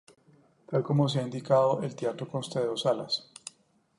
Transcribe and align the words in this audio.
Tal 0.65 0.79
y 0.81 0.83
como 0.83 1.07
se 1.07 1.19
ha 1.19 1.21
indicado, 1.21 1.83
el 1.83 1.95
teatro 1.95 2.27
consta 2.27 2.59
de 2.59 2.65
dos 2.65 2.81
salas. 2.81 3.29